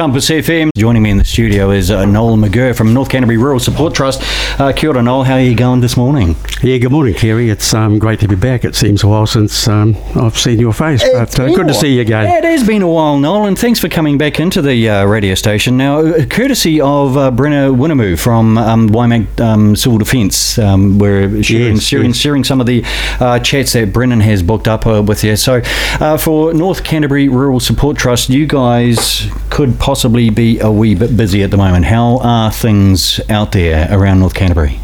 Compass 0.00 0.30
FM. 0.30 0.70
Joining 0.74 1.02
me 1.02 1.10
in 1.10 1.18
the 1.18 1.26
studio 1.26 1.72
is 1.72 1.90
uh, 1.90 2.06
Noel 2.06 2.38
McGirr 2.38 2.74
from 2.74 2.94
North 2.94 3.10
Canterbury 3.10 3.36
Rural 3.36 3.60
Support 3.60 3.94
Trust. 3.94 4.22
Uh, 4.58 4.72
kia 4.72 4.88
ora, 4.88 5.02
Noel. 5.02 5.24
How 5.24 5.34
are 5.34 5.42
you 5.42 5.54
going 5.54 5.82
this 5.82 5.94
morning? 5.94 6.36
Yeah, 6.62 6.78
good 6.78 6.90
morning, 6.90 7.12
Kerry. 7.12 7.50
It's 7.50 7.74
um, 7.74 7.98
great 7.98 8.18
to 8.20 8.28
be 8.28 8.34
back. 8.34 8.64
It 8.64 8.74
seems 8.74 9.02
a 9.02 9.08
while 9.08 9.26
since 9.26 9.68
um, 9.68 9.94
I've 10.14 10.38
seen 10.38 10.58
your 10.58 10.72
face, 10.72 11.02
It's 11.04 11.36
but 11.36 11.40
uh, 11.44 11.54
good 11.54 11.68
to 11.68 11.74
see 11.74 11.96
you 11.96 12.00
again. 12.00 12.24
Yeah, 12.24 12.38
it 12.38 12.44
has 12.44 12.66
been 12.66 12.80
a 12.80 12.88
while, 12.88 13.18
Noel, 13.18 13.44
and 13.44 13.58
thanks 13.58 13.78
for 13.78 13.90
coming 13.90 14.16
back 14.16 14.40
into 14.40 14.62
the 14.62 14.88
uh, 14.88 15.04
radio 15.04 15.34
station. 15.34 15.76
Now, 15.76 15.98
uh, 15.98 16.24
courtesy 16.24 16.80
of 16.80 17.18
uh, 17.18 17.30
Brenna 17.30 17.70
Winnamoo 17.76 18.18
from 18.18 18.56
um, 18.56 18.88
Waimak 18.88 19.38
um, 19.38 19.76
Civil 19.76 19.98
Defence, 19.98 20.58
um, 20.58 20.98
we're 20.98 21.42
sharing, 21.42 21.74
Yes, 21.74 21.82
sharing, 21.82 22.06
yes. 22.06 22.16
sharing 22.16 22.44
some 22.44 22.58
of 22.58 22.66
the 22.66 22.84
uh, 23.20 23.38
chats 23.40 23.74
that 23.74 23.92
Brennan 23.92 24.20
has 24.20 24.42
booked 24.42 24.66
up 24.66 24.86
uh, 24.86 25.02
with 25.02 25.22
you. 25.24 25.36
So, 25.36 25.60
uh, 26.00 26.16
for 26.16 26.54
North 26.54 26.84
Canterbury 26.84 27.28
Rural 27.28 27.60
Support 27.60 27.98
Trust, 27.98 28.30
you 28.30 28.46
guys 28.46 29.28
could 29.50 29.78
possibly 29.78 29.89
be 30.30 30.58
a 30.60 30.70
wee 30.70 30.94
bit 30.94 31.16
busy 31.16 31.42
at 31.42 31.50
the 31.50 31.56
moment. 31.56 31.84
How 31.84 32.18
are 32.18 32.52
things 32.52 33.20
out 33.28 33.52
there 33.52 33.88
around 33.90 34.20
North 34.20 34.34
Canterbury? 34.34 34.78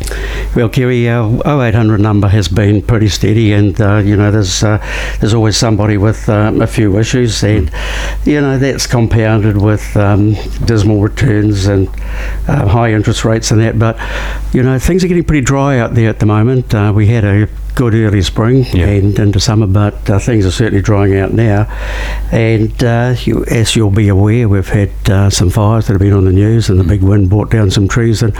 Well, 0.54 0.68
Kerry, 0.68 1.08
our 1.08 1.30
0800 1.46 2.00
number 2.00 2.28
has 2.28 2.48
been 2.48 2.82
pretty 2.82 3.08
steady, 3.08 3.52
and 3.52 3.80
uh, 3.80 3.98
you 3.98 4.16
know, 4.16 4.30
there's 4.30 4.64
uh, 4.64 4.78
there's 5.20 5.32
always 5.32 5.56
somebody 5.56 5.96
with 5.96 6.28
um, 6.28 6.60
a 6.60 6.66
few 6.66 6.98
issues, 6.98 7.44
and 7.44 7.70
you 8.24 8.40
know 8.40 8.58
that's 8.58 8.86
compounded 8.86 9.56
with 9.56 9.96
um, 9.96 10.34
dismal 10.64 11.00
returns 11.00 11.66
and 11.66 11.88
uh, 12.48 12.66
high 12.66 12.92
interest 12.92 13.24
rates 13.24 13.50
and 13.50 13.60
that. 13.60 13.78
But 13.78 13.96
you 14.52 14.62
know, 14.62 14.78
things 14.78 15.04
are 15.04 15.08
getting 15.08 15.24
pretty 15.24 15.44
dry 15.44 15.78
out 15.78 15.94
there 15.94 16.08
at 16.10 16.18
the 16.18 16.26
moment. 16.26 16.74
Uh, 16.74 16.92
we 16.94 17.06
had 17.06 17.24
a 17.24 17.48
good 17.76 17.94
early 17.94 18.22
spring 18.22 18.64
Yeah. 18.72 18.86
and 18.86 19.16
into 19.18 19.38
summer, 19.38 19.66
but 19.66 20.08
uh, 20.10 20.18
things 20.18 20.46
are 20.46 20.50
certainly 20.50 20.80
drying 20.82 21.14
out 21.16 21.32
now. 21.34 21.66
And 22.32 22.82
uh, 22.82 23.14
you, 23.20 23.44
as 23.44 23.76
you'll 23.76 23.90
be 23.90 24.08
aware, 24.08 24.48
we've 24.48 24.66
had 24.68 24.90
uh, 25.08 25.28
some 25.30 25.50
fires 25.50 25.86
that 25.86 25.92
have 25.92 26.00
been 26.00 26.14
on 26.14 26.24
the 26.24 26.32
news, 26.32 26.68
and 26.70 26.80
the 26.80 26.84
big 26.84 27.02
wind 27.02 27.28
brought 27.28 27.50
down 27.50 27.70
some 27.70 27.86
trees. 27.86 28.22
And 28.22 28.32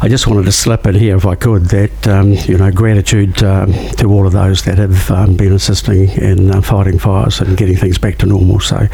I 0.00 0.06
just 0.08 0.26
wanted 0.28 0.44
to 0.44 0.52
slip 0.52 0.86
in 0.86 0.94
here, 0.94 1.16
if 1.16 1.26
I 1.26 1.34
could, 1.34 1.64
that 1.66 2.08
um, 2.08 2.32
you 2.32 2.56
know 2.56 2.70
gratitude 2.70 3.42
um, 3.42 3.72
to 3.96 4.06
all 4.06 4.24
of 4.26 4.32
those 4.32 4.62
that 4.64 4.78
have 4.78 5.10
um, 5.10 5.36
been 5.36 5.52
assisting 5.52 6.08
in 6.10 6.50
uh, 6.52 6.62
fighting 6.62 6.98
fires 7.00 7.40
and 7.40 7.56
getting 7.56 7.76
things 7.76 7.98
back 7.98 8.18
to 8.18 8.26
normal. 8.26 8.60
So 8.60 8.86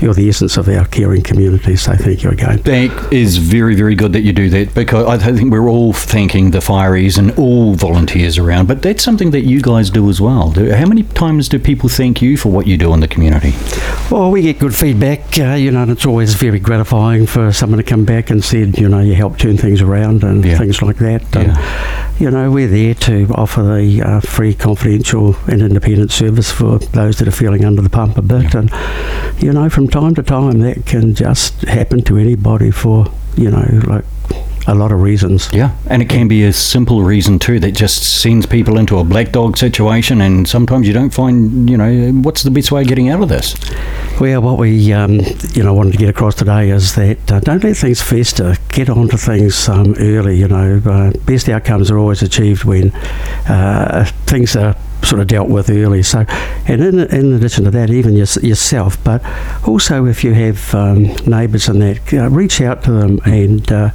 you're 0.00 0.14
the 0.14 0.28
essence 0.28 0.56
of 0.56 0.68
our 0.68 0.86
caring 0.86 1.22
community. 1.22 1.76
So 1.76 1.94
thank 1.94 2.22
you 2.22 2.30
again. 2.30 2.62
That 2.62 3.12
is 3.12 3.36
very, 3.36 3.74
very 3.74 3.94
good 3.94 4.14
that 4.14 4.22
you 4.22 4.32
do 4.32 4.48
that 4.50 4.74
because 4.74 5.06
I 5.06 5.18
think 5.18 5.52
we're 5.52 5.68
all 5.68 5.92
thanking 5.92 6.50
the 6.50 6.58
fireys 6.60 7.18
and 7.18 7.38
all 7.38 7.74
volunteers 7.74 8.38
around, 8.38 8.66
but 8.68 8.80
that's 8.80 9.04
something 9.04 9.17
that 9.18 9.44
you 9.44 9.60
guys 9.60 9.90
do 9.90 10.08
as 10.08 10.20
well. 10.20 10.50
Do- 10.52 10.70
How 10.72 10.86
many 10.86 11.02
times 11.02 11.48
do 11.48 11.58
people 11.58 11.88
thank 11.88 12.22
you 12.22 12.36
for 12.36 12.50
what 12.50 12.66
you 12.66 12.76
do 12.76 12.94
in 12.94 13.00
the 13.00 13.08
community? 13.08 13.52
Well, 14.10 14.30
we 14.30 14.42
get 14.42 14.58
good 14.60 14.74
feedback, 14.74 15.38
uh, 15.38 15.54
you 15.54 15.70
know, 15.72 15.82
and 15.82 15.90
it's 15.90 16.06
always 16.06 16.34
very 16.34 16.58
gratifying 16.60 17.26
for 17.26 17.52
someone 17.52 17.78
to 17.78 17.82
come 17.84 18.04
back 18.04 18.30
and 18.30 18.42
said, 18.42 18.78
you 18.78 18.88
know, 18.88 19.00
you 19.00 19.14
helped 19.14 19.40
turn 19.40 19.56
things 19.58 19.82
around 19.82 20.22
and 20.22 20.44
Yeah. 20.44 20.56
things 20.56 20.80
like 20.80 20.96
that. 20.98 21.22
And, 21.36 21.58
you 22.20 22.30
know, 22.30 22.50
we're 22.50 22.68
there 22.68 22.94
to 22.94 23.26
offer 23.34 23.62
the 23.62 24.02
uh, 24.02 24.20
free, 24.20 24.54
confidential, 24.54 25.36
and 25.48 25.60
independent 25.60 26.12
service 26.12 26.50
for 26.50 26.78
those 26.78 27.18
that 27.18 27.26
are 27.28 27.32
feeling 27.32 27.64
under 27.64 27.82
the 27.82 27.90
pump 27.90 28.16
a 28.16 28.22
bit. 28.22 28.54
And, 28.54 28.70
you 29.40 29.52
know, 29.52 29.68
from 29.68 29.88
time 29.88 30.14
to 30.14 30.22
time, 30.22 30.60
that 30.60 30.86
can 30.86 31.14
just 31.14 31.62
happen 31.62 32.02
to 32.04 32.16
anybody 32.16 32.70
for, 32.70 33.06
you 33.36 33.50
know, 33.50 33.80
like 33.86 34.04
a 34.68 34.74
lot 34.74 34.92
of 34.92 35.00
reasons. 35.00 35.48
Yeah, 35.52 35.74
and 35.86 36.02
it 36.02 36.08
can 36.08 36.28
be 36.28 36.44
a 36.44 36.52
simple 36.52 37.02
reason 37.02 37.38
too 37.38 37.58
that 37.60 37.72
just 37.72 38.20
sends 38.20 38.46
people 38.46 38.78
into 38.78 38.98
a 38.98 39.04
black 39.04 39.32
dog 39.32 39.56
situation, 39.56 40.20
and 40.20 40.46
sometimes 40.46 40.86
you 40.86 40.92
don't 40.92 41.12
find, 41.12 41.68
you 41.68 41.76
know, 41.76 42.10
what's 42.22 42.42
the 42.42 42.50
best 42.50 42.70
way 42.70 42.82
of 42.82 42.88
getting 42.88 43.08
out 43.08 43.22
of 43.22 43.28
this? 43.28 43.56
Well, 44.20 44.42
what 44.42 44.58
we 44.58 44.92
um, 44.92 45.20
you 45.54 45.62
know 45.62 45.74
wanted 45.74 45.92
to 45.92 45.98
get 45.98 46.08
across 46.08 46.34
today 46.34 46.70
is 46.70 46.94
that 46.96 47.32
uh, 47.32 47.40
don't 47.40 47.64
let 47.64 47.76
things 47.76 48.02
fester. 48.02 48.56
Get 48.68 48.90
onto 48.90 49.16
things 49.16 49.68
um, 49.68 49.94
early. 49.98 50.36
You 50.38 50.48
know, 50.48 50.82
uh, 50.84 51.12
best 51.24 51.48
outcomes 51.48 51.90
are 51.90 51.98
always 51.98 52.22
achieved 52.22 52.64
when 52.64 52.92
uh, 53.48 54.04
things 54.26 54.54
are 54.54 54.76
sort 55.02 55.20
of 55.20 55.26
dealt 55.26 55.48
with 55.48 55.70
early. 55.70 56.02
So, 56.02 56.24
and 56.66 56.82
in, 56.82 56.98
in 56.98 57.32
addition 57.32 57.64
to 57.64 57.70
that, 57.70 57.90
even 57.90 58.14
your, 58.14 58.26
yourself, 58.42 59.02
but 59.04 59.22
also 59.66 60.04
if 60.06 60.24
you 60.24 60.34
have 60.34 60.74
um, 60.74 61.04
neighbours 61.26 61.68
and 61.68 61.80
that, 61.82 62.12
uh, 62.12 62.28
reach 62.28 62.60
out 62.60 62.82
to 62.84 62.92
them 62.92 63.20
and 63.24 63.70
uh, 63.72 63.90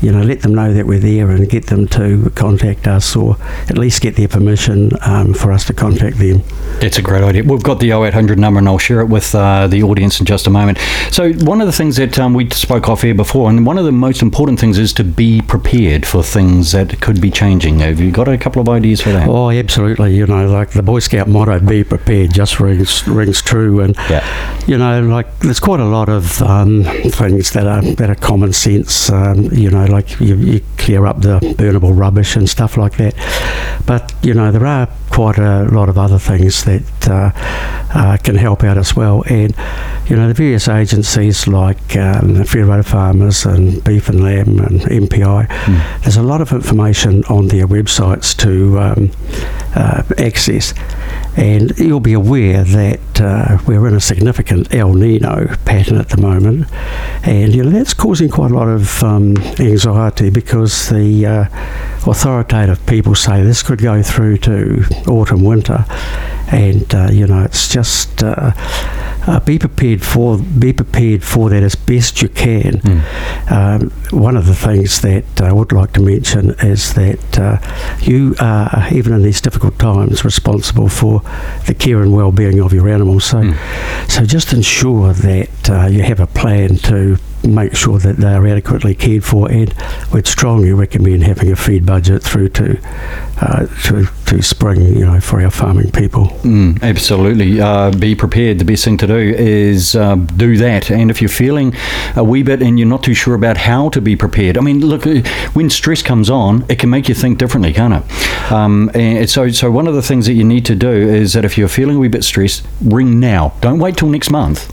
you 0.00 0.12
know 0.12 0.22
let 0.22 0.42
them 0.42 0.54
know 0.54 0.72
that 0.72 0.86
we're 0.86 0.98
there 0.98 1.30
and 1.30 1.48
get 1.48 1.66
them 1.66 1.86
to 1.88 2.30
contact 2.30 2.86
us 2.86 3.16
or 3.16 3.36
at 3.68 3.78
least 3.78 4.00
get 4.00 4.16
their 4.16 4.28
permission 4.28 4.90
um, 5.02 5.34
for 5.34 5.52
us 5.52 5.64
to 5.64 5.72
contact 5.72 6.18
them. 6.18 6.42
That's 6.80 6.98
a 6.98 7.02
great 7.02 7.22
idea. 7.22 7.44
We've 7.44 7.62
got 7.62 7.80
the 7.80 7.92
0800 7.92 8.38
number, 8.38 8.58
and 8.58 8.68
I'll 8.68 8.78
share 8.78 9.00
it 9.00 9.06
with 9.06 9.34
uh, 9.34 9.66
the 9.66 9.82
audience 9.82 10.20
in 10.20 10.26
just 10.26 10.46
a 10.46 10.50
moment. 10.50 10.78
So, 11.10 11.32
one 11.32 11.60
of 11.60 11.66
the 11.66 11.72
things 11.72 11.96
that 11.96 12.18
um, 12.18 12.34
we 12.34 12.50
spoke 12.50 12.88
off 12.88 13.02
here 13.02 13.14
before, 13.14 13.48
and 13.48 13.64
one 13.66 13.78
of 13.78 13.84
the 13.84 13.92
most 13.92 14.22
important 14.22 14.60
things 14.60 14.78
is 14.78 14.92
to 14.94 15.04
be 15.04 15.40
prepared 15.40 16.06
for 16.06 16.22
things 16.22 16.72
that 16.72 17.00
could 17.00 17.20
be 17.20 17.30
changing. 17.30 17.80
Have 17.80 18.00
you 18.00 18.10
got 18.10 18.28
a 18.28 18.36
couple 18.36 18.60
of 18.60 18.68
ideas 18.68 19.00
for 19.00 19.10
that? 19.10 19.28
Oh, 19.28 19.50
absolutely. 19.50 20.16
You 20.16 20.26
know, 20.26 20.43
like 20.48 20.70
the 20.70 20.82
Boy 20.82 20.98
Scout 21.00 21.28
motto, 21.28 21.58
be 21.60 21.84
prepared, 21.84 22.32
just 22.32 22.60
rings, 22.60 23.06
rings 23.06 23.42
true. 23.42 23.80
And, 23.80 23.96
Yeah. 24.10 24.22
you 24.66 24.78
know, 24.78 25.02
like 25.02 25.38
there's 25.40 25.60
quite 25.60 25.80
a 25.80 25.84
lot 25.84 26.08
of 26.08 26.40
um, 26.42 26.84
things 26.84 27.52
that 27.52 27.66
are, 27.66 27.82
that 27.82 28.10
are 28.10 28.14
common 28.14 28.52
sense. 28.52 29.10
Um, 29.10 29.44
you 29.52 29.70
know, 29.70 29.84
like 29.86 30.20
you, 30.20 30.36
you 30.36 30.60
clear 30.78 31.06
up 31.06 31.20
the 31.22 31.38
burnable 31.40 31.96
rubbish 31.96 32.36
and 32.36 32.48
stuff 32.48 32.76
like 32.76 32.96
that. 32.96 33.14
But, 33.86 34.14
you 34.22 34.32
know, 34.34 34.50
there 34.50 34.66
are 34.66 34.88
quite 35.10 35.38
a 35.38 35.64
lot 35.64 35.88
of 35.88 35.98
other 35.98 36.18
things 36.18 36.64
that 36.64 37.08
uh, 37.08 37.30
uh, 37.94 38.16
can 38.22 38.36
help 38.36 38.64
out 38.64 38.78
as 38.78 38.96
well. 38.96 39.22
And, 39.28 39.54
you 40.08 40.16
know, 40.16 40.26
the 40.28 40.34
various 40.34 40.68
agencies 40.68 41.46
like 41.46 41.96
um, 41.96 42.34
the 42.34 42.44
Federated 42.44 42.86
Farmers 42.86 43.44
and 43.44 43.82
Beef 43.84 44.08
and 44.08 44.22
Lamb 44.22 44.58
and 44.60 44.80
MPI, 44.82 45.48
there's 46.02 46.16
a 46.16 46.22
lot 46.22 46.40
of 46.40 46.52
information 46.52 47.24
on 47.24 47.48
their 47.48 47.66
websites 47.66 48.34
to 48.38 48.78
um, 48.80 49.10
uh, 49.74 50.02
access. 50.18 50.74
And 51.36 51.76
you'll 51.78 52.00
be 52.00 52.12
aware 52.12 52.62
that 52.62 53.20
uh, 53.20 53.58
we're 53.66 53.88
in 53.88 53.94
a 53.94 54.00
significant 54.00 54.72
El 54.72 54.94
Nino 54.94 55.54
pattern 55.64 55.98
at 55.98 56.08
the 56.10 56.16
moment, 56.16 56.70
and 57.24 57.52
you 57.52 57.64
know 57.64 57.70
that's 57.70 57.92
causing 57.92 58.28
quite 58.28 58.52
a 58.52 58.54
lot 58.54 58.68
of 58.68 59.02
um, 59.02 59.36
anxiety 59.58 60.30
because 60.30 60.88
the 60.90 61.26
uh, 61.26 61.44
authoritative 62.06 62.86
people 62.86 63.16
say 63.16 63.42
this 63.42 63.64
could 63.64 63.80
go 63.80 64.00
through 64.02 64.38
to 64.38 64.84
autumn 65.08 65.42
winter, 65.42 65.84
and 66.52 66.94
uh, 66.94 67.08
you 67.10 67.26
know 67.26 67.42
it's 67.42 67.68
just 67.68 68.22
uh, 69.26 69.40
be 69.40 69.58
prepared 69.58 70.02
for 70.02 70.38
be 70.38 70.72
prepared 70.72 71.22
for 71.24 71.50
that 71.50 71.62
as 71.62 71.74
best 71.74 72.22
you 72.22 72.28
can. 72.28 72.80
Um, 73.50 73.90
one 74.10 74.36
of 74.36 74.46
the 74.46 74.54
things 74.54 75.00
that 75.02 75.40
I 75.40 75.52
would 75.52 75.72
like 75.72 75.92
to 75.94 76.00
mention 76.00 76.50
is 76.60 76.94
that 76.94 77.38
uh, 77.38 77.58
you 78.00 78.34
are, 78.40 78.88
even 78.92 79.12
in 79.12 79.22
these 79.22 79.40
difficult 79.40 79.78
times, 79.78 80.24
responsible 80.24 80.88
for 80.88 81.20
the 81.66 81.74
care 81.74 82.02
and 82.02 82.12
well-being 82.12 82.60
of 82.60 82.72
your 82.72 82.88
animals. 82.88 83.24
So, 83.24 83.52
so 84.08 84.24
just 84.24 84.52
ensure 84.52 85.12
that 85.12 85.70
uh, 85.70 85.86
you 85.86 86.02
have 86.02 86.20
a 86.20 86.26
plan 86.26 86.76
to 86.76 87.18
make 87.44 87.76
sure 87.76 87.98
that 87.98 88.16
they 88.16 88.32
are 88.32 88.46
adequately 88.46 88.94
cared 88.94 89.24
for, 89.24 89.50
and 89.50 89.74
we'd 90.12 90.26
strongly 90.26 90.72
recommend 90.72 91.24
having 91.24 91.50
a 91.52 91.56
feed 91.56 91.86
budget 91.86 92.22
through 92.22 92.48
to 92.50 92.78
uh, 93.40 93.66
to, 93.84 94.06
to 94.26 94.42
spring, 94.42 94.80
you 94.80 95.04
know, 95.04 95.20
for 95.20 95.42
our 95.42 95.50
farming 95.50 95.90
people. 95.90 96.26
Mm, 96.42 96.80
absolutely. 96.82 97.60
Uh, 97.60 97.90
be 97.90 98.14
prepared. 98.14 98.58
The 98.58 98.64
best 98.64 98.84
thing 98.84 98.96
to 98.98 99.06
do 99.06 99.16
is 99.16 99.96
uh, 99.96 100.14
do 100.14 100.56
that. 100.58 100.90
And 100.90 101.10
if 101.10 101.20
you're 101.20 101.28
feeling 101.28 101.74
a 102.16 102.24
wee 102.24 102.42
bit 102.42 102.62
and 102.62 102.78
you're 102.78 102.88
not 102.88 103.02
too 103.02 103.14
sure 103.14 103.34
about 103.34 103.56
how 103.56 103.88
to 103.90 104.00
be 104.00 104.16
prepared, 104.16 104.56
I 104.56 104.60
mean, 104.60 104.80
look, 104.80 105.06
uh, 105.06 105.20
when 105.52 105.68
stress 105.68 106.02
comes 106.02 106.30
on, 106.30 106.64
it 106.68 106.78
can 106.78 106.90
make 106.90 107.08
you 107.08 107.14
think 107.14 107.38
differently, 107.38 107.72
can't 107.72 108.04
it? 108.04 108.52
Um, 108.52 108.90
and 108.94 109.28
so, 109.28 109.50
so 109.50 109.70
one 109.70 109.86
of 109.88 109.94
the 109.94 110.02
things 110.02 110.26
that 110.26 110.34
you 110.34 110.44
need 110.44 110.64
to 110.66 110.74
do 110.74 110.90
is 110.90 111.32
that 111.32 111.44
if 111.44 111.58
you're 111.58 111.68
feeling 111.68 111.96
a 111.96 111.98
wee 111.98 112.08
bit 112.08 112.24
stressed, 112.24 112.66
ring 112.82 113.18
now. 113.20 113.54
Don't 113.60 113.78
wait 113.78 113.96
till 113.96 114.08
next 114.08 114.30
month. 114.30 114.72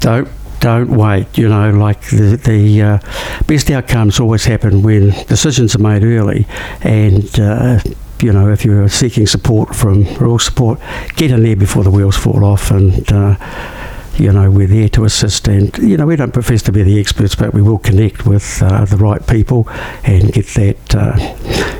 Don't 0.00 0.28
don't 0.60 0.90
wait. 0.90 1.36
You 1.36 1.48
know, 1.48 1.70
like 1.70 2.02
the 2.10 2.36
the 2.42 2.82
uh, 2.82 2.98
best 3.46 3.70
outcomes 3.70 4.20
always 4.20 4.44
happen 4.44 4.82
when 4.82 5.10
decisions 5.26 5.74
are 5.74 5.82
made 5.82 6.04
early, 6.04 6.46
and. 6.82 7.28
Uh, 7.38 7.80
you 8.22 8.34
know, 8.34 8.50
if 8.50 8.66
you're 8.66 8.86
seeking 8.90 9.26
support 9.26 9.74
from 9.74 10.04
rural 10.16 10.38
support, 10.38 10.78
get 11.16 11.30
in 11.30 11.42
there 11.42 11.56
before 11.56 11.84
the 11.84 11.90
wheels 11.90 12.18
fall 12.18 12.44
off, 12.44 12.70
and 12.70 13.10
uh, 13.10 13.34
you 14.18 14.30
know 14.30 14.50
we're 14.50 14.66
there 14.66 14.90
to 14.90 15.04
assist. 15.04 15.48
And 15.48 15.76
you 15.78 15.96
know 15.96 16.04
we 16.04 16.16
don't 16.16 16.32
profess 16.32 16.60
to 16.64 16.72
be 16.72 16.82
the 16.82 17.00
experts, 17.00 17.34
but 17.34 17.54
we 17.54 17.62
will 17.62 17.78
connect 17.78 18.26
with 18.26 18.62
uh, 18.62 18.84
the 18.84 18.98
right 18.98 19.26
people 19.26 19.66
and 20.04 20.30
get 20.32 20.46
that 20.48 20.94
uh, 20.94 21.16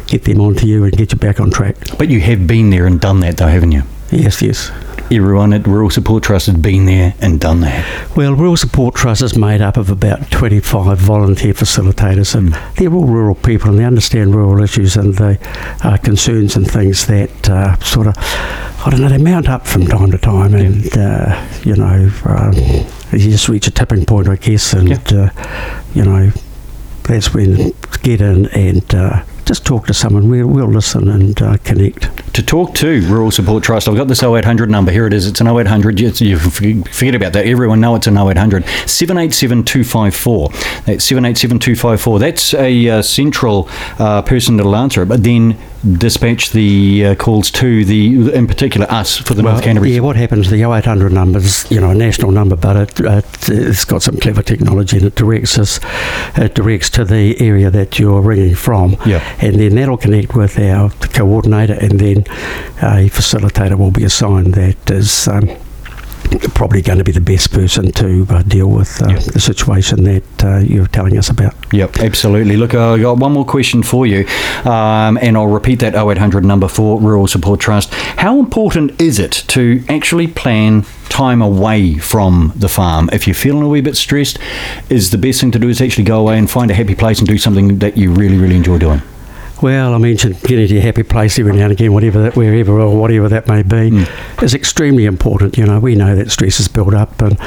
get 0.06 0.24
them 0.24 0.40
onto 0.40 0.66
you 0.66 0.84
and 0.84 0.96
get 0.96 1.12
you 1.12 1.18
back 1.18 1.40
on 1.40 1.50
track. 1.50 1.76
But 1.98 2.08
you 2.08 2.20
have 2.20 2.46
been 2.46 2.70
there 2.70 2.86
and 2.86 3.00
done 3.00 3.20
that, 3.20 3.36
though, 3.36 3.46
haven't 3.46 3.72
you? 3.72 3.82
Yes, 4.10 4.42
yes. 4.42 4.70
Everyone 5.12 5.52
at 5.52 5.66
Rural 5.66 5.90
Support 5.90 6.22
Trust 6.22 6.46
has 6.46 6.56
been 6.56 6.86
there 6.86 7.14
and 7.20 7.40
done 7.40 7.62
that. 7.62 8.16
Well, 8.16 8.32
Rural 8.32 8.56
Support 8.56 8.94
Trust 8.94 9.22
is 9.22 9.36
made 9.36 9.60
up 9.60 9.76
of 9.76 9.90
about 9.90 10.30
25 10.30 10.98
volunteer 10.98 11.52
facilitators, 11.52 12.36
and 12.36 12.56
they're 12.76 12.94
all 12.94 13.06
rural 13.06 13.34
people 13.34 13.70
and 13.70 13.78
they 13.80 13.84
understand 13.84 14.36
rural 14.36 14.62
issues 14.62 14.94
and 14.94 15.16
the 15.16 15.36
uh, 15.82 15.96
concerns 15.96 16.54
and 16.54 16.70
things 16.70 17.06
that 17.06 17.50
uh, 17.50 17.76
sort 17.80 18.06
of 18.06 18.14
I 18.82 18.88
don't 18.88 19.00
know, 19.00 19.08
they 19.08 19.18
mount 19.18 19.48
up 19.48 19.66
from 19.66 19.86
time 19.88 20.12
to 20.12 20.18
time, 20.18 20.54
and 20.54 20.96
uh, 20.96 21.46
you 21.64 21.74
know, 21.74 22.10
um, 22.24 22.54
you 23.12 23.30
just 23.30 23.48
reach 23.48 23.66
a 23.66 23.70
tipping 23.70 24.06
point, 24.06 24.28
I 24.28 24.36
guess, 24.36 24.72
and 24.72 25.12
uh, 25.12 25.30
you 25.92 26.04
know, 26.04 26.30
that's 27.02 27.34
when 27.34 27.72
get 28.02 28.20
in 28.20 28.46
and 28.50 28.94
uh, 28.94 29.24
just 29.46 29.64
talk 29.64 29.86
to 29.86 29.94
someone. 29.94 30.28
We'll, 30.28 30.46
we'll 30.46 30.66
listen 30.66 31.08
and 31.08 31.40
uh, 31.42 31.56
connect. 31.58 32.34
To 32.34 32.42
talk 32.42 32.74
to 32.76 33.00
Rural 33.08 33.30
Support 33.30 33.64
Trust, 33.64 33.88
I've 33.88 33.96
got 33.96 34.08
this 34.08 34.22
0800 34.22 34.70
number. 34.70 34.92
Here 34.92 35.06
it 35.06 35.12
is. 35.12 35.26
It's 35.26 35.40
an 35.40 35.48
0800. 35.48 35.98
You, 35.98 36.08
you 36.20 36.38
forget 36.38 37.14
about 37.14 37.32
that. 37.32 37.46
Everyone 37.46 37.80
know 37.80 37.94
it's 37.96 38.06
an 38.06 38.16
0800. 38.16 38.64
787 38.86 39.64
254. 39.64 40.48
That's 40.86 41.04
787 41.04 41.58
254. 41.58 42.18
That's 42.18 42.54
a 42.54 42.88
uh, 42.88 43.02
central 43.02 43.68
uh, 43.98 44.22
person 44.22 44.56
that'll 44.56 44.76
answer 44.76 45.02
it, 45.02 45.06
but 45.06 45.22
then 45.24 45.58
dispatch 45.96 46.50
the 46.50 47.06
uh, 47.06 47.14
calls 47.14 47.50
to 47.50 47.84
the, 47.84 48.30
in 48.32 48.46
particular, 48.46 48.86
us 48.90 49.16
for 49.16 49.34
the 49.34 49.42
Well, 49.42 49.54
North 49.54 49.64
Canterbury. 49.64 49.92
Yeah, 49.92 50.00
what 50.00 50.16
happens, 50.16 50.50
the 50.50 50.62
0800 50.62 51.10
number's, 51.12 51.70
you 51.70 51.80
know, 51.80 51.90
a 51.90 51.94
national 51.94 52.32
number, 52.32 52.54
but 52.54 52.76
it, 52.76 53.00
it's 53.48 53.84
got 53.84 54.02
some 54.02 54.18
clever 54.18 54.42
technology 54.42 54.98
and 54.98 55.06
it 55.06 55.14
directs 55.14 55.58
us, 55.58 55.80
it 56.36 56.54
directs 56.54 56.90
to 56.90 57.04
the 57.04 57.40
area 57.40 57.70
that 57.70 57.98
you're 57.98 58.20
ringing 58.20 58.54
from. 58.54 58.96
Yeah. 59.06 59.24
And 59.42 59.56
then 59.58 59.74
that'll 59.76 59.96
connect 59.96 60.34
with 60.34 60.58
our 60.58 60.90
coordinator 61.12 61.74
and 61.74 61.98
then 61.98 62.18
a 62.82 63.08
facilitator 63.08 63.76
will 63.78 63.90
be 63.90 64.04
assigned 64.04 64.54
that 64.54 64.90
is 64.90 65.28
um, 65.28 65.48
probably 66.54 66.82
going 66.82 66.98
to 66.98 67.04
be 67.04 67.12
the 67.12 67.20
best 67.20 67.50
person 67.52 67.90
to 67.92 68.26
uh, 68.30 68.42
deal 68.42 68.68
with 68.68 69.02
uh, 69.02 69.08
Yeah. 69.08 69.18
the 69.18 69.40
situation 69.40 70.04
that 70.04 70.44
uh, 70.44 70.58
you're 70.58 70.86
telling 70.86 71.16
us 71.18 71.28
about. 71.30 71.54
Yep, 71.72 71.98
absolutely. 72.00 72.56
Look, 72.56 72.74
I 72.74 72.98
got 72.98 73.18
one 73.18 73.32
more 73.32 73.44
question 73.44 73.82
for 73.82 74.06
you, 74.06 74.26
um, 74.64 75.18
and 75.22 75.36
I'll 75.36 75.46
repeat 75.46 75.80
that 75.80 75.94
0800 75.94 76.44
number 76.44 76.68
for 76.68 77.00
Rural 77.00 77.26
Support 77.26 77.60
Trust. 77.60 77.92
How 77.94 78.38
important 78.38 79.00
is 79.00 79.18
it 79.18 79.32
to 79.48 79.82
actually 79.88 80.26
plan 80.28 80.84
time 81.08 81.42
away 81.42 81.94
from 81.98 82.52
the 82.54 82.68
farm? 82.68 83.08
If 83.12 83.26
you're 83.26 83.34
feeling 83.34 83.62
a 83.62 83.68
wee 83.68 83.80
bit 83.80 83.96
stressed, 83.96 84.38
is 84.90 85.10
the 85.10 85.18
best 85.18 85.40
thing 85.40 85.50
to 85.52 85.58
do 85.58 85.68
is 85.68 85.80
actually 85.80 86.04
go 86.04 86.20
away 86.20 86.38
and 86.38 86.48
find 86.48 86.70
a 86.70 86.74
happy 86.74 86.94
place 86.94 87.18
and 87.18 87.26
do 87.26 87.38
something 87.38 87.78
that 87.78 87.96
you 87.96 88.12
really, 88.12 88.36
really 88.36 88.56
enjoy 88.56 88.78
doing? 88.78 89.02
Well, 89.62 89.92
I 89.94 89.98
mentioned 89.98 90.40
getting 90.40 90.66
to 90.68 90.74
your 90.74 90.82
happy 90.82 91.02
place 91.02 91.38
every 91.38 91.52
now 91.52 91.64
and 91.64 91.72
again, 91.72 91.92
whatever 91.92 92.22
that, 92.22 92.34
wherever 92.36 92.80
or 92.80 92.96
whatever 92.98 93.28
that 93.28 93.46
may 93.46 93.62
be, 93.62 93.90
Mm. 93.90 94.42
is 94.42 94.54
extremely 94.54 95.04
important. 95.04 95.58
You 95.58 95.66
know, 95.66 95.78
we 95.78 95.94
know 95.94 96.16
that 96.16 96.30
stress 96.30 96.60
is 96.60 96.68
built 96.68 96.94
up, 96.94 97.20
and 97.20 97.38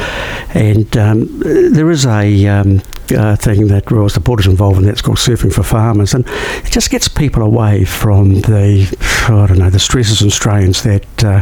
and 0.53 0.95
um, 0.97 1.39
there 1.39 1.89
is 1.89 2.05
a 2.05 2.45
um, 2.47 2.81
uh, 3.17 3.35
thing 3.35 3.67
that 3.67 3.89
Rural 3.89 4.09
Support 4.09 4.41
is 4.41 4.45
involved 4.47 4.77
in 4.79 4.85
that's 4.85 5.01
called 5.01 5.17
Surfing 5.17 5.51
for 5.51 5.63
Farmers, 5.63 6.13
and 6.13 6.25
it 6.63 6.71
just 6.71 6.91
gets 6.91 7.07
people 7.07 7.41
away 7.41 7.83
from 7.83 8.41
the 8.41 8.87
I 9.27 9.47
don't 9.47 9.57
know 9.57 9.69
the 9.71 9.79
stresses 9.79 10.21
and 10.21 10.31
strains 10.31 10.83
that 10.83 11.23
uh, 11.23 11.41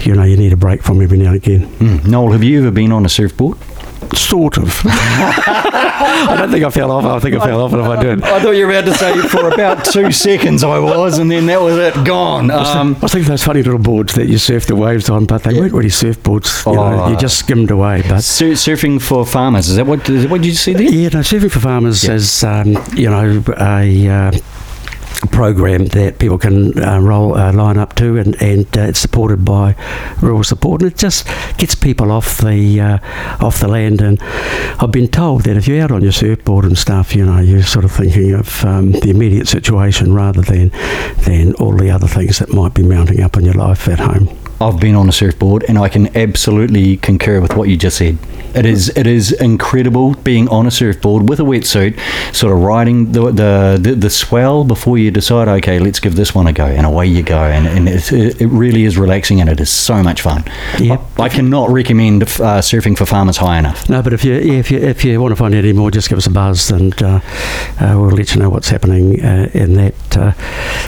you 0.00 0.14
know 0.14 0.22
you 0.24 0.36
need 0.38 0.52
a 0.52 0.56
break 0.56 0.82
from 0.82 1.02
every 1.02 1.18
now 1.18 1.32
and 1.32 1.36
again. 1.36 1.66
Mm. 1.78 2.06
Noel, 2.06 2.32
have 2.32 2.42
you 2.42 2.60
ever 2.60 2.70
been 2.70 2.90
on 2.92 3.04
a 3.04 3.08
surfboard? 3.10 3.58
Sort 4.14 4.58
of. 4.58 4.82
I 4.86 6.36
don't 6.38 6.50
think 6.50 6.64
I 6.64 6.70
fell 6.70 6.90
off. 6.90 7.04
I 7.04 7.18
think 7.20 7.34
I 7.36 7.44
fell 7.44 7.60
off, 7.62 7.72
and 7.72 7.80
if 7.82 7.86
I 7.88 8.02
did. 8.02 8.22
I 8.22 8.40
thought 8.40 8.50
you 8.52 8.66
were 8.66 8.72
about 8.72 8.84
to 8.90 8.94
say 8.94 9.16
for 9.28 9.48
about 9.48 9.84
two 9.84 10.12
seconds 10.12 10.62
I 10.64 10.78
was, 10.78 11.18
and 11.18 11.30
then 11.30 11.46
that 11.46 11.60
was 11.60 11.76
it, 11.76 11.94
gone. 12.04 12.50
Um, 12.50 12.96
I 12.96 12.98
was 13.00 13.12
thinking 13.12 13.28
those 13.30 13.42
funny 13.44 13.62
little 13.62 13.78
boards 13.78 14.14
that 14.14 14.28
you 14.28 14.38
surf 14.38 14.66
the 14.66 14.76
waves 14.76 15.08
on, 15.10 15.24
but 15.26 15.42
they 15.42 15.52
Yeah. 15.52 15.60
weren't 15.60 15.72
really 15.72 15.88
surfboards. 15.90 16.64
You, 16.66 16.72
know, 16.74 17.02
Oh. 17.04 17.08
you 17.10 17.16
just 17.16 17.38
skimmed 17.38 17.70
away. 17.70 18.02
But 18.08 18.22
sur- 18.22 18.52
surfing 18.52 19.00
for 19.00 19.24
farmers, 19.26 19.68
is 19.68 19.76
that 19.76 19.86
what, 19.86 20.08
is 20.08 20.22
that 20.22 20.30
what 20.30 20.40
did 20.42 20.48
you 20.48 20.54
see 20.54 20.72
there? 20.74 20.82
yeah, 20.84 21.08
no, 21.08 21.20
surfing 21.20 21.50
for 21.50 21.60
farmers 21.60 22.04
Yeah. 22.04 22.12
is 22.14 22.44
um, 22.44 22.76
you 22.94 23.10
know 23.10 23.42
a. 23.58 24.08
Uh, 24.08 24.32
program 25.36 25.84
that 25.88 26.18
people 26.18 26.38
can 26.38 26.82
uh, 26.82 26.98
roll 26.98 27.36
uh, 27.36 27.52
line 27.52 27.76
up 27.76 27.94
to 27.94 28.16
and, 28.16 28.40
and 28.40 28.66
uh, 28.78 28.80
it's 28.80 28.98
supported 28.98 29.44
by 29.44 29.76
rural 30.22 30.42
support 30.42 30.80
and 30.80 30.90
it 30.90 30.96
just 30.96 31.26
gets 31.58 31.74
people 31.74 32.10
off 32.10 32.38
the 32.38 32.80
uh, 32.80 33.44
off 33.44 33.60
the 33.60 33.68
land. 33.68 34.00
And 34.00 34.18
I've 34.80 34.92
been 34.92 35.08
told 35.08 35.42
that 35.42 35.58
if 35.58 35.68
you're 35.68 35.82
out 35.82 35.90
on 35.90 36.00
your 36.00 36.12
surfboard 36.12 36.64
and 36.64 36.78
stuff 36.78 37.14
you 37.14 37.26
know 37.26 37.38
you're 37.38 37.62
sort 37.62 37.84
of 37.84 37.92
thinking 37.92 38.32
of 38.32 38.64
um, 38.64 38.92
the 38.92 39.10
immediate 39.10 39.46
situation 39.46 40.14
rather 40.14 40.40
than 40.40 40.70
than 41.26 41.52
all 41.56 41.76
the 41.76 41.90
other 41.90 42.06
things 42.06 42.38
that 42.38 42.54
might 42.54 42.72
be 42.72 42.82
mounting 42.82 43.20
up 43.20 43.36
in 43.36 43.44
your 43.44 43.54
life 43.66 43.88
at 43.88 43.98
home 43.98 44.28
I've 44.60 44.80
been 44.80 44.94
on 44.94 45.08
a 45.08 45.12
surfboard, 45.12 45.64
and 45.68 45.78
I 45.78 45.88
can 45.88 46.16
absolutely 46.16 46.96
concur 46.96 47.40
with 47.40 47.56
what 47.56 47.68
you 47.68 47.76
just 47.76 47.98
said. 47.98 48.18
It 48.54 48.64
is 48.64 48.88
it 48.96 49.06
is 49.06 49.32
incredible 49.32 50.14
being 50.14 50.48
on 50.48 50.66
a 50.66 50.70
surfboard 50.70 51.28
with 51.28 51.40
a 51.40 51.42
wetsuit, 51.42 51.98
sort 52.34 52.56
of 52.56 52.62
riding 52.62 53.12
the 53.12 53.30
the, 53.30 53.78
the, 53.80 53.94
the 53.94 54.10
swell 54.10 54.64
before 54.64 54.96
you 54.96 55.10
decide, 55.10 55.46
okay, 55.48 55.78
let's 55.78 56.00
give 56.00 56.16
this 56.16 56.34
one 56.34 56.46
a 56.46 56.54
go, 56.54 56.64
and 56.64 56.86
away 56.86 57.06
you 57.06 57.22
go, 57.22 57.36
and, 57.36 57.66
and 57.66 57.86
it, 57.86 58.40
it 58.40 58.46
really 58.46 58.84
is 58.84 58.96
relaxing, 58.96 59.42
and 59.42 59.50
it 59.50 59.60
is 59.60 59.68
so 59.68 60.02
much 60.02 60.22
fun. 60.22 60.42
Yep. 60.78 61.00
I, 61.18 61.24
I 61.24 61.28
cannot 61.28 61.68
recommend 61.70 62.22
uh, 62.22 62.26
surfing 62.62 62.96
for 62.96 63.04
farmers 63.04 63.36
high 63.36 63.58
enough. 63.58 63.90
No, 63.90 64.00
but 64.00 64.14
if 64.14 64.24
you 64.24 64.32
if 64.32 64.70
you 64.70 64.78
if 64.78 65.04
you 65.04 65.20
want 65.20 65.32
to 65.32 65.36
find 65.36 65.54
out 65.54 65.64
any 65.64 65.74
more, 65.74 65.90
just 65.90 66.08
give 66.08 66.16
us 66.16 66.26
a 66.26 66.30
buzz, 66.30 66.70
and 66.70 67.02
uh, 67.02 67.20
uh, 67.78 67.94
we'll 67.98 68.10
let 68.10 68.34
you 68.34 68.40
know 68.40 68.48
what's 68.48 68.70
happening 68.70 69.22
uh, 69.22 69.50
in 69.52 69.74
that 69.74 70.16
uh, 70.16 70.32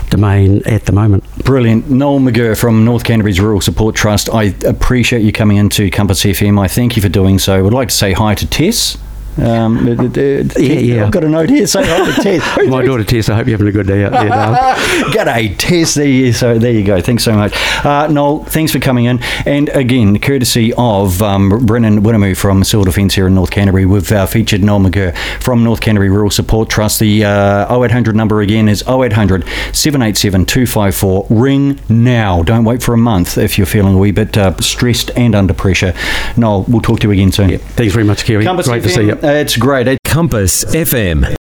domain 0.09 0.63
at 0.65 0.87
the 0.87 0.93
moment. 0.93 1.23
Brilliant. 1.45 1.91
Noel 1.91 2.21
McGirr 2.21 2.59
from 2.59 2.87
North 2.87 3.05
Canterbury's 3.05 3.41
Rural 3.41 3.58
Support 3.63 3.95
Trust. 3.95 4.29
I 4.31 4.55
appreciate 4.67 5.23
you 5.23 5.33
coming 5.33 5.57
into 5.57 5.91
Compass 5.91 6.23
FM. 6.23 6.59
I 6.59 6.69
thank 6.69 6.97
you 6.97 7.03
for 7.03 7.09
doing 7.09 7.39
so. 7.39 7.55
I 7.55 7.63
would 7.63 7.73
like 7.73 7.89
to 7.89 7.95
say 7.95 8.13
hi 8.13 8.35
to 8.35 8.47
Tess. 8.47 8.99
Um, 9.39 9.87
uh, 9.89 9.93
uh, 9.93 10.05
uh, 10.05 10.61
yeah. 10.61 11.05
I've 11.05 11.13
got 11.13 11.25
a 11.25 11.29
note 11.29 11.49
here. 11.51 11.67
Say 11.67 11.85
hi 11.85 12.05
to 12.11 12.23
Tess. 12.23 12.69
My 12.69 12.85
daughter 12.85 13.05
Tess, 13.05 13.29
I 13.29 13.37
hope 13.37 13.47
you're 13.47 13.57
having 13.57 13.69
a 13.69 13.73
good 13.73 13.87
day 13.87 14.05
out 14.05 14.13
there. 14.13 14.31
G'day, 15.13 15.55
Tess. 15.59 15.95
There 15.95 16.07
you, 16.07 16.33
so 16.33 16.59
there 16.59 16.73
you 16.73 16.85
go. 16.85 17.01
Thanks 17.01 17.25
so 17.25 17.33
much, 17.35 17.55
uh, 17.85 18.09
Noel. 18.09 18.45
Thanks 18.45 18.73
for 18.73 18.81
coming 18.81 19.05
in. 19.05 19.23
And 19.47 19.69
again, 19.71 20.19
courtesy 20.19 20.73
of 20.77 21.23
um, 21.23 21.51
Brennan 21.67 22.03
Winnamoo 22.03 22.37
from 22.37 22.65
Civil 22.65 22.85
Defence 22.85 23.15
here 23.15 23.27
in 23.27 23.35
North 23.35 23.51
Canterbury, 23.51 23.87
we've 23.87 24.11
uh, 24.11 24.27
featured 24.27 24.63
Noel 24.63 24.81
McGirr 24.81 25.17
from 25.43 25.63
North 25.65 25.81
Canterbury 25.81 26.11
Rural 26.11 26.31
Support 26.31 26.69
Trust. 26.69 26.99
The 27.01 27.25
uh, 27.25 27.79
0800 27.83 28.17
number 28.17 28.41
again 28.41 28.69
is 28.69 28.83
0800 28.89 29.45
787 29.73 30.47
254. 30.47 31.27
Ring 31.31 31.79
now. 31.89 32.43
Don't 32.43 32.65
wait 32.65 32.83
for 32.83 32.93
a 32.95 32.99
month 32.99 33.39
if 33.39 33.57
you're 33.57 33.67
feeling 33.67 33.95
a 33.95 33.99
wee 33.99 34.11
bit 34.11 34.37
uh, 34.37 34.57
stressed 34.61 35.11
and 35.17 35.35
under 35.35 35.55
pressure. 35.55 35.95
Noel, 36.37 36.65
we'll 36.69 36.81
talk 36.81 37.01
to 37.01 37.07
you 37.09 37.13
again 37.13 37.31
soon. 37.33 37.59
Thanks 37.59 37.93
very 37.95 38.05
much, 38.05 38.25
Kerry. 38.25 38.45
Great 38.45 38.83
to 38.83 38.89
see 38.89 39.07
you. 39.07 39.28
It's 39.35 39.57
great. 39.57 39.99
Compass 40.05 40.65
FM. 40.65 41.37